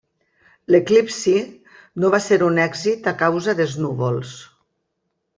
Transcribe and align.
L'eclipsi 0.75 1.33
no 2.03 2.09
va 2.15 2.19
ser 2.27 2.39
un 2.45 2.57
èxit 2.63 3.09
a 3.11 3.13
causa 3.19 3.55
dels 3.61 3.75
núvols. 3.83 4.33